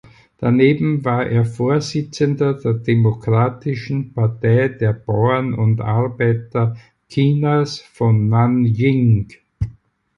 Daneben 0.39 1.05
war 1.05 1.27
er 1.27 1.45
Vorsitzender 1.45 2.55
der 2.55 2.73
Demokratischen 2.73 4.13
Partei 4.13 4.67
der 4.69 4.93
Bauern 4.93 5.53
und 5.53 5.79
Arbeiter 5.79 6.75
Chinas 7.07 7.77
von 7.77 8.27
Nanjing. 8.27 9.27